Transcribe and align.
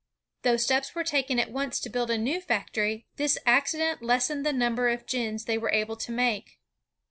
Though 0.41 0.57
steps 0.57 0.95
were 0.95 1.03
taken 1.03 1.37
at 1.37 1.51
once 1.51 1.79
to 1.81 1.87
build 1.87 2.09
a 2.09 2.17
new 2.17 2.41
factory, 2.41 3.05
^ 3.13 3.17
this 3.17 3.37
accident 3.45 4.01
lessened 4.01 4.43
the 4.43 4.49
nimaber 4.51 4.91
of 4.91 5.05
gins 5.05 5.45
they 5.45 5.59
were 5.59 5.69
able 5.69 5.95
to 5.95 6.11
make. 6.11 6.59